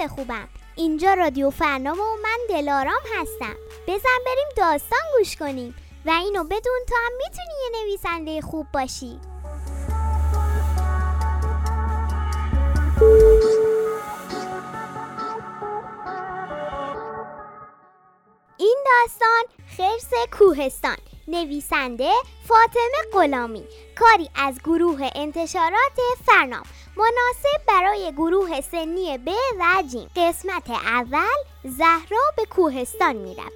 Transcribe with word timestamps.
دوست 0.00 0.14
خوبم 0.14 0.48
اینجا 0.76 1.14
رادیو 1.14 1.50
فرنام 1.50 2.00
و 2.00 2.16
من 2.22 2.38
دلارام 2.48 3.00
هستم. 3.18 3.56
بزن 3.86 4.18
بریم 4.26 4.48
داستان 4.56 4.98
گوش 5.18 5.36
کنیم 5.36 5.74
و 6.06 6.10
اینو 6.10 6.44
بدون 6.44 6.80
تا 6.88 6.96
هم 7.06 7.12
می‌تونی 7.16 7.54
یه 7.64 7.82
نویسنده 7.82 8.40
خوب 8.40 8.66
باشی. 8.74 9.20
این 18.56 18.84
داستان 18.86 19.44
خرس 19.76 20.10
کوهستان. 20.38 20.96
نویسنده 21.28 22.10
فاطمه 22.48 23.12
غلامی. 23.12 23.64
کاری 23.98 24.30
از 24.34 24.58
گروه 24.64 25.10
انتشارات 25.14 25.98
فرنام. 26.26 26.64
مناسب 26.96 27.66
برای 27.68 28.12
گروه 28.12 28.60
سنی 28.60 29.18
ب 29.18 29.28
و 29.60 29.82
جیم 29.92 30.10
قسمت 30.16 30.70
اول 30.70 31.40
زهرا 31.64 32.22
به 32.36 32.44
کوهستان 32.44 33.16
می 33.16 33.34
رود. 33.34 33.52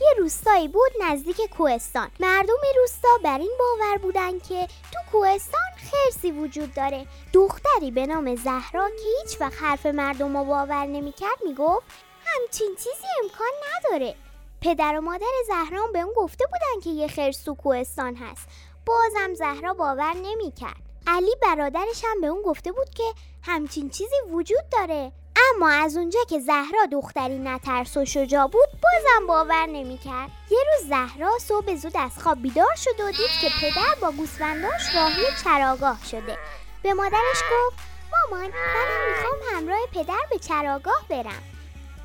یه 0.00 0.14
روستایی 0.18 0.68
بود 0.68 0.90
نزدیک 1.00 1.40
کوهستان. 1.56 2.10
مردم 2.20 2.54
روستا 2.80 3.08
بر 3.24 3.38
این 3.38 3.52
باور 3.58 3.98
بودن 3.98 4.38
که 4.38 4.66
تو 4.66 4.98
کوهستان 5.12 5.60
خرسی 5.76 6.30
وجود 6.30 6.74
داره. 6.74 7.06
دختری 7.32 7.90
به 7.90 8.06
نام 8.06 8.36
زهرا 8.36 8.88
که 8.88 9.04
هیچ 9.22 9.40
وقت 9.40 9.62
حرف 9.62 9.86
مردم 9.86 10.36
رو 10.36 10.44
باور 10.44 10.86
نمی‌کرد 10.86 11.38
می‌گفت 11.44 11.86
همچین 12.26 12.74
چیزی 12.76 13.06
امکان 13.22 13.50
نداره. 13.76 14.14
پدر 14.60 14.98
و 14.98 15.00
مادر 15.00 15.26
زهرام 15.46 15.92
به 15.92 16.00
اون 16.00 16.14
گفته 16.16 16.44
بودن 16.46 16.84
که 16.84 16.90
یه 16.90 17.08
خرس 17.08 17.42
تو 17.42 17.54
کوهستان 17.54 18.16
هست. 18.16 18.48
بازم 18.86 19.34
زهرا 19.34 19.74
باور 19.74 20.14
نمی‌کرد. 20.14 20.93
علی 21.06 21.36
برادرش 21.42 22.04
هم 22.04 22.20
به 22.20 22.26
اون 22.26 22.42
گفته 22.42 22.72
بود 22.72 22.90
که 22.90 23.04
همچین 23.42 23.90
چیزی 23.90 24.16
وجود 24.30 24.68
داره. 24.72 25.12
اما 25.54 25.68
از 25.68 25.96
اونجا 25.96 26.20
که 26.28 26.40
زهرا 26.40 26.86
دختری 26.92 27.38
نترس 27.38 27.96
و 27.96 28.04
شجاع 28.04 28.46
بود 28.46 28.68
بازم 28.82 29.26
باور 29.26 29.66
نمی‌کرد. 29.66 30.30
یه 30.50 30.58
روز 30.58 30.88
زهرا 30.88 31.38
صبح 31.38 31.74
زود 31.74 31.96
از 31.96 32.18
خواب 32.22 32.42
بیدار 32.42 32.74
شد 32.76 33.00
و 33.00 33.10
دید 33.10 33.30
که 33.40 33.48
پدر 33.60 33.94
با 34.00 34.10
گوسفنداش 34.10 34.94
راهی 34.94 35.24
چراگاه 35.44 35.98
شده. 36.10 36.38
به 36.82 36.94
مادرش 36.94 37.42
گفت 37.52 37.78
مامان 38.12 38.50
منم 38.50 39.08
می‌خوام 39.08 39.56
همراه 39.56 39.86
پدر 39.92 40.20
به 40.30 40.38
چراگاه 40.38 41.04
برم. 41.08 41.42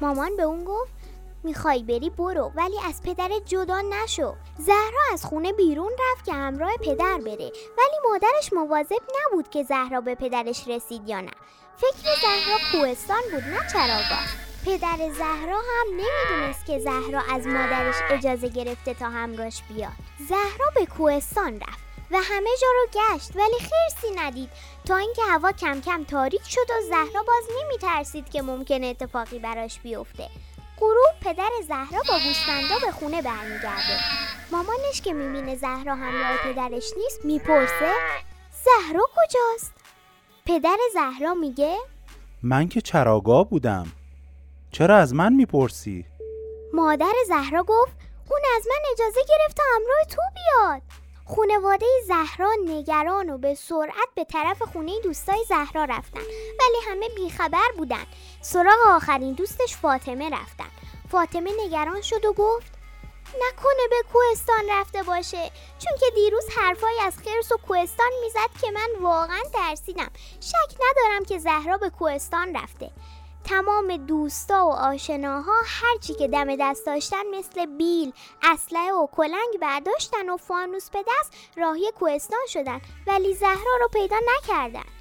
مامان 0.01 0.37
به 0.37 0.43
اون 0.43 0.63
گفت 0.63 0.91
می‌خوای 1.43 1.83
بری 1.83 2.09
برو 2.09 2.51
ولی 2.55 2.75
از 2.87 3.01
پدرت 3.03 3.45
جدا 3.45 3.81
نشو. 3.81 4.35
زهرا 4.57 5.01
از 5.13 5.25
خونه 5.25 5.53
بیرون 5.53 5.91
رفت 5.91 6.25
که 6.25 6.33
همراه 6.33 6.77
پدر 6.77 7.17
بره. 7.17 7.51
ولی 7.77 7.97
مادرش 8.11 8.53
مواظب 8.53 9.01
نبود 9.25 9.49
که 9.49 9.63
زهرا 9.63 10.01
به 10.01 10.15
پدرش 10.15 10.67
رسید 10.67 11.09
یا 11.09 11.21
نه. 11.21 11.31
فکر 11.77 12.15
زهرا 12.21 12.57
کوهستان 12.71 13.21
بود 13.31 13.43
نه 13.43 13.59
چراگاه. 13.73 14.25
پدر 14.65 15.13
زهرا 15.13 15.57
هم 15.57 15.87
نمی‌دونست 15.87 16.65
که 16.65 16.79
زهرا 16.79 17.21
از 17.35 17.47
مادرش 17.47 17.95
اجازه 18.09 18.47
گرفته 18.49 18.93
تا 18.93 19.09
همراش 19.09 19.63
بیاد. 19.63 19.91
زهرا 20.29 20.71
به 20.75 20.85
کوهستان 20.85 21.55
رفت 21.59 21.89
و 22.11 22.17
همه 22.17 22.49
جا 22.61 22.67
رو 22.67 22.87
گشت 22.93 23.35
ولی 23.35 23.57
خرسی 23.59 24.15
ندید. 24.15 24.49
تا 24.85 24.97
اینکه 24.97 25.21
هوا 25.21 25.51
کم 25.51 25.81
کم 25.81 26.03
تاریک 26.03 26.41
شد 26.49 26.71
و 26.71 26.81
زهرا 26.81 27.23
باز 27.23 27.43
نمیترسید 27.61 28.29
که 28.29 28.41
ممکن 28.41 28.83
اتفاقی 28.83 29.39
براش 29.39 29.79
بیفته. 29.79 30.29
غروب 30.79 31.13
پدر 31.21 31.49
زهرا 31.67 32.01
با 32.09 32.13
گوسفندا 32.13 32.75
به 32.85 32.91
خونه 32.91 33.21
برمیگرده. 33.21 33.99
مامانش 34.51 35.01
که 35.01 35.13
می‌بینه 35.13 35.55
زهرا 35.55 35.95
همراه 35.95 36.37
پدرش 36.37 36.91
نیست 36.97 37.25
می‌پرسه 37.25 37.93
زهرا 38.65 39.03
کجاست؟ 39.17 39.73
پدر 40.45 40.77
زهرا 40.93 41.33
میگه 41.33 41.77
من 42.43 42.67
که 42.67 42.81
چراگاه 42.81 43.49
بودم. 43.49 43.87
چرا 44.71 44.97
از 44.97 45.13
من 45.13 45.33
می‌پرسی؟ 45.33 46.05
مادر 46.73 47.13
زهرا 47.27 47.63
گفت 47.63 47.93
اون 48.29 48.41
از 48.57 48.67
من 48.67 48.79
اجازه 48.91 49.19
گرفت 49.29 49.57
تا 49.57 49.63
همراه 49.75 50.03
تو 50.09 50.21
بیاد. 50.35 50.81
خونواده 51.29 51.85
زهرا 52.07 52.51
نگران 52.65 53.29
و 53.29 53.37
به 53.37 53.55
سرعت 53.55 54.09
به 54.15 54.23
طرف 54.23 54.61
خونه 54.61 54.99
دوستای 54.99 55.45
زهرا 55.49 55.83
رفتن. 55.83 56.19
ولی 56.59 56.77
همه 56.89 57.09
بیخبر 57.09 57.71
بودن. 57.77 58.05
سراغ 58.41 58.77
آخرین 58.87 59.33
دوستش 59.33 59.75
فاطمه 59.75 60.29
رفتن. 60.29 60.69
فاطمه 61.11 61.51
نگران 61.65 62.01
شد 62.01 62.25
و 62.25 62.33
گفت 62.33 62.71
نکنه 63.35 63.87
به 63.89 64.03
کوهستان 64.13 64.69
رفته 64.69 65.03
باشه. 65.03 65.51
چون 65.79 65.97
که 65.99 66.05
دیروز 66.15 66.45
حرفای 66.57 66.99
از 67.01 67.17
خرس 67.17 67.51
و 67.51 67.57
کوهستان 67.57 68.11
می‌زد 68.23 68.61
که 68.61 68.71
من 68.71 68.89
واقعا 69.01 69.41
ترسیدم. 69.53 70.11
شک 70.39 70.77
ندارم 70.81 71.25
که 71.25 71.39
زهرا 71.39 71.77
به 71.77 71.89
کوهستان 71.89 72.55
رفته. 72.55 72.91
تمام 73.49 73.97
دوستا 73.97 74.67
و 74.67 74.71
آشناها 74.71 75.53
هرچی 75.65 76.13
که 76.13 76.27
دم 76.27 76.55
دست 76.55 76.85
داشتن 76.85 77.27
مثل 77.33 77.65
بیل، 77.65 78.13
اسلحه 78.43 78.93
و 78.93 79.07
کلنگ 79.07 79.59
برداشتن 79.61 80.29
و 80.29 80.37
فانوس 80.37 80.89
به 80.89 80.99
دست 81.07 81.33
راهی 81.57 81.91
کوهستان 81.99 82.39
شدن 82.47 82.81
ولی 83.07 83.33
زهرا 83.33 83.77
رو 83.81 83.87
پیدا 83.93 84.17
نکردن. 84.37 84.98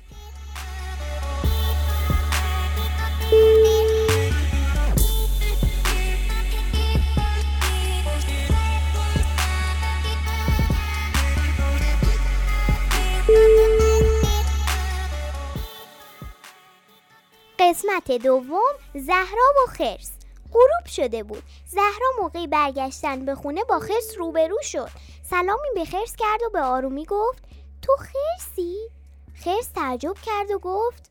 قسمت 17.89 18.23
دوم 18.23 18.75
زهرا 18.95 19.53
و 19.63 19.71
خرس. 19.71 20.11
غروب 20.53 20.87
شده 20.87 21.23
بود. 21.23 21.43
زهرا 21.67 22.23
موقعی 22.23 22.47
برگشتن 22.47 23.25
به 23.25 23.35
خونه 23.35 23.65
با 23.65 23.79
خرس 23.79 24.15
روبرو 24.19 24.59
شد. 24.63 24.91
سلامی 25.31 25.69
به 25.75 25.85
خرس 25.85 26.17
کرد 26.17 26.43
و 26.43 26.51
به 26.51 26.61
آرومی 26.61 27.05
گفت 27.05 27.43
تو 27.83 27.97
خرسی؟ 27.97 28.77
خرس 29.35 29.69
تعجب 29.75 30.15
کرد 30.23 30.51
و 30.51 30.59
گفت 30.59 31.11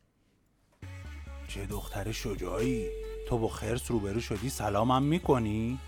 چه 1.48 1.66
دختر 1.66 2.12
شجاعی. 2.12 2.90
تو 3.28 3.38
با 3.38 3.48
خرس 3.48 3.90
روبرو 3.90 4.20
شدی 4.20 4.50
سلامم 4.50 5.02
می‌کنی؟ 5.02 5.78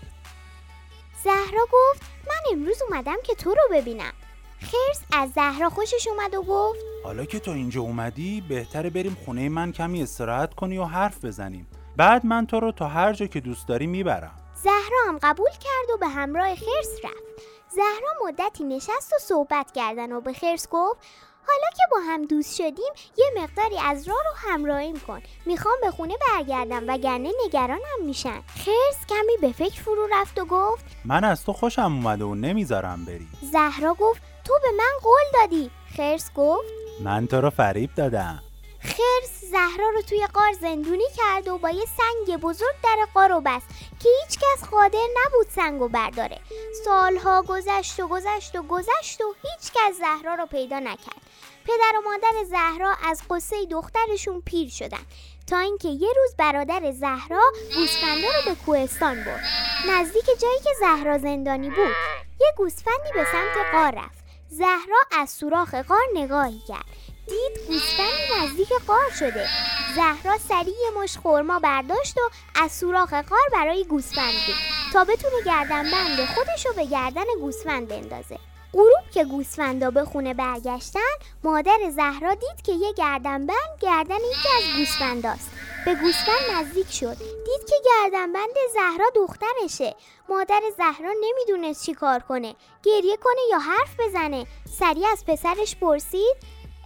زهرا 1.23 1.67
گفت 1.71 2.01
من 2.27 2.51
امروز 2.51 2.81
اومدم 2.81 3.17
که 3.23 3.35
تو 3.35 3.49
رو 3.49 3.61
ببینم. 3.71 4.13
خرس 4.61 5.01
از 5.13 5.29
زهرا 5.35 5.69
خوشش 5.69 6.07
اومد 6.07 6.35
و 6.35 6.43
گفت 6.43 6.79
حالا 7.03 7.25
که 7.25 7.39
تو 7.39 7.51
اینجا 7.51 7.81
اومدی 7.81 8.41
بهتره 8.49 8.89
بریم 8.89 9.17
خونه 9.25 9.49
من 9.49 9.71
کمی 9.71 10.03
استراحت 10.03 10.53
کنی 10.53 10.77
و 10.77 10.83
حرف 10.83 11.25
بزنیم. 11.25 11.67
بعد 11.97 12.25
من 12.25 12.45
تو 12.45 12.59
رو 12.59 12.71
تا 12.71 12.87
هر 12.87 13.13
جا 13.13 13.25
که 13.25 13.39
دوست 13.39 13.67
داری 13.67 13.87
می‌برم. 13.87 14.37
زهرا 14.63 14.99
هم 15.07 15.19
قبول 15.23 15.49
کرد 15.49 15.89
و 15.93 15.97
به 15.97 16.07
همراه 16.07 16.55
خرس 16.55 16.95
رفت. 17.03 17.45
زهرا 17.69 18.13
مدتی 18.25 18.63
نشست 18.63 19.13
و 19.13 19.19
صحبت 19.19 19.71
کردن 19.71 20.11
و 20.11 20.21
به 20.21 20.33
خرس 20.33 20.67
گفت 20.69 20.99
حالا 21.47 21.69
که 21.77 21.83
با 21.91 21.97
هم 22.07 22.25
دوست 22.25 22.55
شدیم 22.55 22.93
یه 23.17 23.25
مقداری 23.37 23.77
از 23.85 24.07
راه 24.07 24.17
رو 24.17 24.49
همراهیم 24.49 24.99
کن. 24.99 25.21
می‌خوام 25.45 25.75
به 25.81 25.91
خونه 25.91 26.13
برگردم 26.29 26.83
وگرنه 26.87 27.31
نگرانم 27.45 28.05
میشن. 28.05 28.41
خرس 28.41 29.05
کمی 29.09 29.37
به 29.41 29.51
فکر 29.51 29.81
فرو 29.81 30.07
رفت 30.11 30.39
و 30.39 30.45
گفت 30.45 30.85
من 31.05 31.23
از 31.23 31.45
تو 31.45 31.53
خوشم 31.53 31.81
اومده 31.81 32.23
و 32.23 32.35
نمی‌ذارم 32.35 33.05
بری. 33.05 33.27
زهرا 33.51 33.93
گفت 33.93 34.21
تو 34.51 34.59
به 34.61 34.71
من 34.77 34.91
قول 35.01 35.23
دادی. 35.33 35.71
خرس 35.97 36.31
گفت 36.35 36.67
من 36.99 37.27
تو 37.27 37.41
رو 37.41 37.49
فریب 37.49 37.89
دادم. 37.95 38.43
خرس 38.81 39.41
زهرا 39.51 39.89
رو 39.93 40.01
توی 40.01 40.27
قار 40.33 40.53
زندونی 40.61 41.07
کرد 41.17 41.47
و 41.47 41.57
با 41.57 41.69
یه 41.69 41.85
سنگ 41.85 42.37
بزرگ 42.37 42.75
در 42.83 42.97
قار 43.13 43.29
رو 43.29 43.41
بست 43.45 43.67
که 43.99 44.09
هیچکس 44.21 44.69
قادر 44.71 44.99
نبود 45.25 45.47
سنگ 45.55 45.81
و 45.81 45.87
برداره. 45.87 46.39
سالها 46.85 47.41
گذشت 47.41 47.99
و 47.99 48.07
گذشت 48.07 48.55
و 48.55 48.63
گذشت 48.63 49.21
و 49.21 49.35
هیچکس 49.41 49.97
زهرا 49.99 50.35
رو 50.35 50.45
پیدا 50.45 50.79
نکرد. 50.79 51.21
پدر 51.65 51.99
و 51.99 52.09
مادر 52.09 52.43
زهرا 52.49 52.95
از 53.09 53.21
قصه 53.29 53.65
دخترشون 53.65 54.41
پیر 54.45 54.69
شدن. 54.69 55.05
تا 55.47 55.57
اینکه 55.57 55.87
یه 55.87 56.09
روز 56.17 56.35
برادر 56.37 56.91
زهرا 56.91 57.41
گوسفندا 57.75 58.27
رو 58.27 58.45
به 58.45 58.55
کوهستان 58.65 59.23
برد. 59.23 59.43
نزدیک 59.89 60.25
جایی 60.25 60.59
که 60.63 60.69
زهرا 60.79 61.17
زندانی 61.17 61.69
بود 61.69 61.95
یه 62.41 62.53
گوسفندی 62.57 63.11
به 63.13 63.25
سمت 63.31 63.71
قار 63.71 63.91
رفت. 63.91 64.20
زهرا 64.51 64.99
از 65.19 65.29
سوراخ 65.29 65.75
قار 65.75 66.01
نگاهی 66.13 66.61
کرد. 66.67 66.85
دید 67.27 67.67
گوسفندی 67.67 68.43
نزدیک 68.43 68.69
قار 68.87 69.09
شده. 69.19 69.47
زهرا 69.95 70.37
سریع 70.37 71.03
مش 71.03 71.17
خورما 71.17 71.59
برداشت 71.59 72.17
و 72.17 72.21
از 72.63 72.71
سوراخ 72.71 73.13
قار 73.13 73.49
برای 73.53 73.83
گوسفند 73.83 74.33
بود 74.45 74.55
تا 74.93 75.03
بتونه 75.03 75.43
گردن 75.45 75.83
بند 75.83 76.25
خودش 76.25 76.65
رو 76.65 76.73
به 76.73 76.85
گردن 76.85 77.23
گوسفند 77.41 77.87
بندازه. 77.87 78.39
غروب 78.73 79.11
که 79.13 79.25
گوسفندا 79.25 79.91
به 79.91 80.05
خونه 80.05 80.33
برگشتن 80.33 80.99
مادر 81.43 81.79
زهرا 81.95 82.33
دید 82.33 82.61
که 82.63 82.71
یه 82.71 82.93
گردنبند 82.93 83.77
گردن 83.79 84.15
یکی 84.15 84.49
از 84.57 84.77
گوسفنداست. 84.77 85.51
به 85.85 85.95
گوسفند 85.95 86.51
نزدیک 86.53 86.91
شد. 86.91 87.17
دید 87.17 87.69
که 87.69 87.75
گردنبند 87.85 88.55
زهرا 88.73 89.05
دخترشه. 89.15 89.95
مادر 90.29 90.61
زهرا 90.77 91.13
نمی‌دونست 91.21 91.85
چی 91.85 91.93
کار 91.93 92.19
کنه. 92.19 92.55
گریه 92.83 93.17
کنه 93.17 93.41
یا 93.51 93.59
حرف 93.59 93.99
بزنه. 93.99 94.45
سریع 94.79 95.07
از 95.11 95.25
پسرش 95.25 95.75
پرسید 95.75 96.35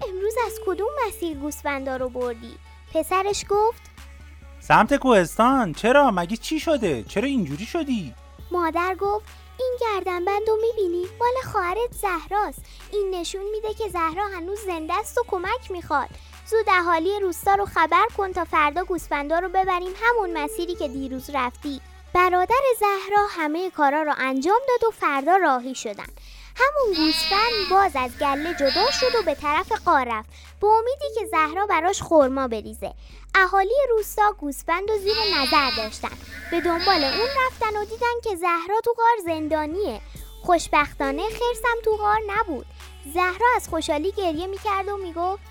امروز 0.10 0.34
از 0.46 0.60
کدوم 0.66 0.88
مسیر 1.08 1.38
گوسفندا 1.38 1.96
رو 1.96 2.10
بردی؟ 2.10 2.58
پسرش 2.94 3.46
گفت 3.50 3.82
سمت 4.60 4.96
کوهستان. 4.96 5.74
چرا؟ 5.74 6.12
مگه 6.12 6.38
چی 6.38 6.60
شده؟ 6.60 7.04
چرا 7.04 7.28
اینجوری 7.28 7.66
شدی؟ 7.66 8.14
مادر 8.52 8.96
گفت 8.96 9.26
این 9.60 9.78
گردنبند 9.82 10.50
رو 10.50 10.58
می‌بینی؟ 10.62 11.08
مال 11.20 11.52
خواهرت 11.52 11.92
زهراست. 11.92 12.62
این 12.94 13.16
نشون 13.16 13.44
میده 13.52 13.74
که 13.74 13.90
زهرا 13.90 14.28
هنوز 14.28 14.60
زنده 14.60 14.94
است 14.94 15.18
و 15.18 15.24
کمک 15.28 15.72
می‌خواد. 15.72 16.10
زود 16.50 16.66
اهالی 16.68 17.20
روستا 17.20 17.56
رو 17.56 17.66
خبر 17.66 18.06
کن 18.18 18.34
تا 18.34 18.46
فردا 18.46 18.84
گوسفندا 18.84 19.40
رو 19.40 19.50
ببریم 19.50 19.94
همون 20.02 20.38
مسیری 20.38 20.76
که 20.76 20.88
دیروز 20.88 21.30
رفتی. 21.34 21.82
برادر 22.14 22.62
زهرا 22.80 23.28
همه 23.30 23.70
کارا 23.70 24.02
رو 24.02 24.14
انجام 24.18 24.60
داد 24.68 24.88
و 24.88 24.92
فردا 24.92 25.38
راهی 25.38 25.76
شدن. 25.76 26.08
همون 26.56 26.96
گوسفند 26.96 27.70
باز 27.72 27.92
از 27.96 28.12
گله 28.20 28.54
جدا 28.54 28.92
شد 28.92 29.16
و 29.20 29.24
به 29.26 29.36
طرف 29.36 29.72
قار 29.72 30.06
رفت. 30.08 30.30
به 30.62 30.68
امیدی 30.68 31.20
که 31.20 31.26
زهرا 31.26 31.66
براش 31.66 32.02
خورما 32.02 32.48
بریزه. 32.48 32.94
اهالی 33.36 33.76
روستا 33.90 34.32
گوسفند 34.32 34.92
و 34.92 34.98
زیر 34.98 35.16
نظر 35.40 35.72
داشتن. 35.78 36.18
به 36.52 36.62
دنبال 36.62 37.04
اون 37.04 37.30
رفتن 37.46 37.78
و 37.78 37.86
دیدن 37.86 38.20
که 38.24 38.36
زهرا 38.36 38.82
تو 38.84 38.94
غار 38.94 39.18
زندانیه. 39.26 40.02
خوشبختانه 40.44 41.24
خرسم 41.24 41.82
تو 41.84 41.96
غار 41.96 42.20
نبود. 42.28 42.66
زهرا 43.14 43.48
از 43.56 43.70
خوشحالی 43.70 44.12
گریه 44.12 44.48
می‌کرد 44.48 44.88
و 44.88 44.98
می‌گفت 44.98 45.42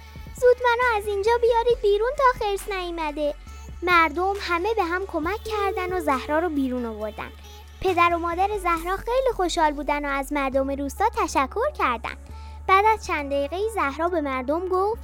زود 0.41 0.57
منو 0.65 0.99
از 0.99 1.07
اینجا 1.07 1.33
بیارید 1.43 1.81
بیرون 1.83 2.11
تا 2.19 2.45
خرس 2.45 2.69
نیامده 2.69 3.35
مردم 3.83 4.35
همه 4.41 4.75
به 4.75 4.85
هم 4.85 5.07
کمک 5.07 5.41
کردن 5.45 5.97
و 5.97 6.01
زهرا 6.01 6.39
رو 6.39 6.49
بیرون 6.49 6.87
آوردن. 6.87 7.33
پدر 7.81 8.15
و 8.15 8.19
مادر 8.19 8.59
زهرا 8.59 8.97
خیلی 8.97 9.33
خوشحال 9.37 9.73
بودن 9.73 10.05
و 10.05 10.09
از 10.09 10.33
مردم 10.33 10.71
روستا 10.71 11.05
تشکر 11.09 11.71
کردن. 11.79 12.17
بعد 12.69 12.85
از 12.85 13.07
چند 13.07 13.31
دقیقه 13.31 13.69
زهرا 13.75 14.09
به 14.09 14.21
مردم 14.21 14.69
گفت 14.69 15.03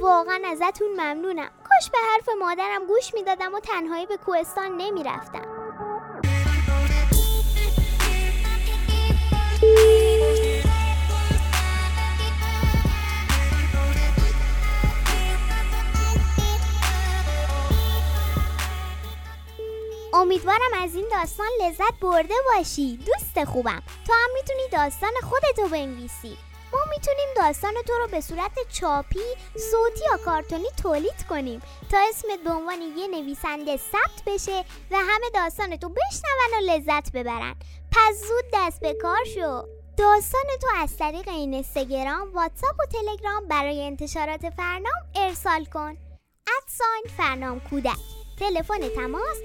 واقعا 0.00 0.40
ازتون 0.46 0.88
ممنونم. 0.92 1.50
کاش 1.78 1.90
به 1.90 1.98
حرف 2.12 2.28
مادرم 2.38 2.86
گوش 2.86 3.14
می‌دادم 3.14 3.54
و 3.54 3.60
تنهایی 3.60 4.06
به 4.06 4.16
کوهستان 4.16 4.76
نمی‌رفتم. 4.76 5.42
امیدوارم 20.14 20.60
از 20.82 20.94
این 20.94 21.08
داستان 21.10 21.48
لذت 21.60 22.00
برده 22.00 22.34
باشی. 22.54 22.96
دوست 22.96 23.44
خوبم. 23.44 23.82
تو 24.06 24.12
هم 24.12 24.30
می‌تونی 24.34 24.68
داستان 24.72 25.12
خودتو 25.22 25.68
بنویسی. 25.68 26.47
ما 26.72 26.78
می‌تونیم 26.90 27.28
داستان 27.36 27.74
تو 27.86 27.92
رو 27.92 28.08
به 28.08 28.20
صورت 28.20 28.52
چاپی، 28.72 29.34
صوتی 29.70 30.04
یا 30.10 30.24
کارتونی 30.24 30.68
تولید 30.82 31.26
کنیم 31.28 31.62
تا 31.90 31.98
اسمت 32.08 32.44
به 32.44 32.50
عنوان 32.50 32.82
یه 32.82 33.06
نویسنده 33.06 33.76
ثبت 33.76 34.22
بشه 34.26 34.64
و 34.90 34.96
همه 34.96 35.30
داستان 35.34 35.76
تو 35.76 35.88
بشنون 35.88 36.50
و 36.52 36.70
لذت 36.70 37.12
ببرن. 37.12 37.56
پس 37.92 38.20
زود 38.28 38.44
دست 38.54 38.80
به 38.80 38.94
کار 38.94 39.24
شو. 39.24 39.62
داستان 39.96 40.44
تو 40.60 40.68
از 40.76 40.96
طریق 40.96 41.28
این 41.28 41.54
اینستاگرام، 41.54 42.32
واتساپ 42.32 42.74
و 42.80 42.86
تلگرام 42.92 43.48
برای 43.48 43.86
انتشارات 43.86 44.50
فرنام 44.50 45.02
ارسال 45.16 45.64
کن. 45.64 45.96
ادساین 46.62 47.04
فرنام 47.16 47.60
کودک. 47.60 47.98
تلفن 48.38 48.88
تماس 48.88 49.36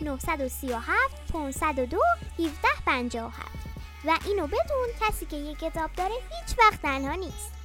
0937 0.00 1.32
502 1.32 1.98
1757 2.38 3.57
و 4.04 4.18
اینو 4.26 4.46
بدون 4.46 4.88
کسی 5.00 5.26
که 5.26 5.36
یه 5.36 5.54
کتاب 5.54 5.90
داره 5.96 6.14
هیچ 6.14 6.58
وقت 6.58 6.82
تنها 6.82 7.14
نیست. 7.14 7.57